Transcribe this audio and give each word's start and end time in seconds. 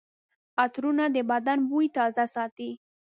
عطرونه 0.63 1.05
د 1.15 1.17
بدن 1.31 1.59
بوی 1.69 1.87
تازه 1.97 2.25
ساتي. 2.35 2.69